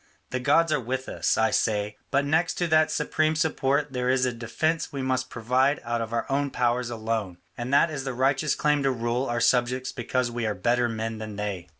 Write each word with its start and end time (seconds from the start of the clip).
The 0.31 0.39
gods 0.39 0.71
are 0.73 0.79
with 0.79 1.07
us, 1.07 1.37
I 1.37 1.51
say; 1.51 1.95
but 2.09 2.25
next 2.25 2.55
to 2.55 2.65
that 2.65 2.89
supreme 2.89 3.35
support 3.35 3.93
there 3.93 4.09
is 4.09 4.25
a 4.25 4.33
defence 4.33 4.91
we 4.91 5.03
must 5.03 5.29
provide 5.29 5.79
out 5.83 6.01
of 6.01 6.11
our 6.11 6.25
own 6.27 6.49
powers 6.49 6.89
alone; 6.89 7.37
and 7.55 7.71
that 7.71 7.91
is 7.91 8.03
the 8.03 8.15
righteous 8.15 8.55
claim 8.55 8.81
to 8.81 8.89
rule 8.89 9.27
our 9.27 9.39
subjects 9.39 9.91
because 9.91 10.31
we 10.31 10.47
are 10.47 10.55
better 10.55 10.89
men 10.89 11.19
than 11.19 11.35
they. 11.35 11.69